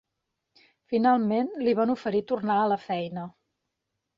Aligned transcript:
Finalment, 0.93 1.51
li 1.67 1.75
van 1.81 1.93
oferir 1.97 2.25
tornar 2.33 2.59
a 2.63 2.67
la 2.73 2.81
feina. 2.87 3.29